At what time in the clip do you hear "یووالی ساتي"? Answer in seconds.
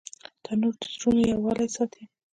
1.31-2.03